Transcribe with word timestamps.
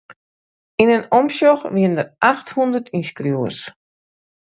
Yn 0.81 0.93
in 0.97 1.07
omsjoch 1.17 1.63
wiene 1.75 1.95
der 1.99 2.09
achthûndert 2.31 2.91
ynskriuwers. 2.97 3.59